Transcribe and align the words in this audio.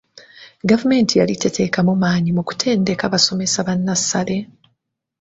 Gavumenti 0.69 1.13
yali 1.19 1.35
teteekamu 1.43 1.93
maanyi 2.03 2.29
mu 2.37 2.43
kutendeka 2.47 3.05
basomesa 3.13 3.59
ba 3.67 3.73
nnassale. 3.77 4.37